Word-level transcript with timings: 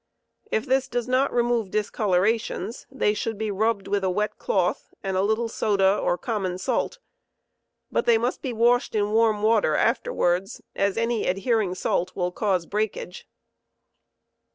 If 0.49 0.65
this 0.65 0.87
does 0.87 1.07
not 1.07 1.31
remove 1.31 1.69
discolorattons 1.69 2.87
they 2.89 3.13
should 3.13 3.37
be 3.37 3.51
rubbed 3.51 3.87
with 3.87 4.03
a 4.03 4.09
wet 4.09 4.39
Cloth 4.39 4.91
and 5.03 5.15
a 5.15 5.21
little 5.21 5.47
soda 5.47 5.95
or 5.95 6.17
common 6.17 6.57
salt; 6.57 6.97
but 7.91 8.07
they 8.07 8.17
must 8.17 8.41
be 8.41 8.51
washed 8.51 8.95
in 8.95 9.11
warm 9.11 9.43
water 9.43 9.75
afterwards, 9.75 10.59
* 10.69 10.71
as 10.75 10.97
any 10.97 11.27
adhering 11.27 11.75
salt 11.75 12.15
will 12.15 12.31
cause 12.31 12.65
breakage. 12.65 13.27